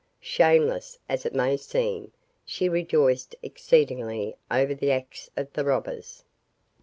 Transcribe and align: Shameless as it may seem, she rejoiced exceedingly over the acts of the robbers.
Shameless 0.19 0.97
as 1.07 1.27
it 1.27 1.35
may 1.35 1.55
seem, 1.57 2.11
she 2.43 2.67
rejoiced 2.67 3.35
exceedingly 3.43 4.35
over 4.49 4.73
the 4.73 4.89
acts 4.91 5.29
of 5.37 5.53
the 5.53 5.63
robbers. 5.63 6.23